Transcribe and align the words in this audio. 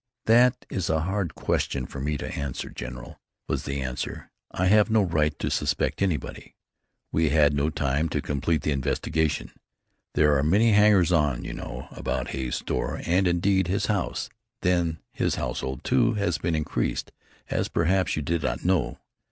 "That 0.25 0.65
is 0.71 0.89
a 0.89 1.01
hard 1.01 1.35
question 1.35 1.85
for 1.85 1.99
me 1.99 2.17
to 2.17 2.35
answer, 2.35 2.71
General," 2.71 3.19
was 3.47 3.65
the 3.65 3.81
answer. 3.81 4.31
"I 4.49 4.65
have 4.65 4.89
no 4.89 5.03
right 5.03 5.37
to 5.37 5.51
suspect 5.51 6.01
anybody. 6.01 6.55
We 7.11 7.29
had 7.29 7.53
no 7.53 7.69
time 7.69 8.09
to 8.09 8.19
complete 8.19 8.63
the 8.63 8.71
investigation. 8.71 9.51
There 10.15 10.35
are 10.35 10.41
many 10.43 10.71
hangers 10.71 11.11
on, 11.11 11.43
you 11.45 11.53
know, 11.53 11.87
about 11.91 12.29
Hay's 12.29 12.55
store, 12.55 12.99
and 13.05 13.27
indeed, 13.27 13.67
his 13.67 13.85
house. 13.85 14.27
Then 14.63 14.97
his 15.11 15.35
household, 15.35 15.83
too, 15.83 16.13
has 16.15 16.39
been 16.39 16.55
increased, 16.55 17.11
as 17.51 17.67
perhaps 17.67 18.15
you 18.15 18.23
did 18.23 18.41
not 18.41 18.65
know. 18.65 18.97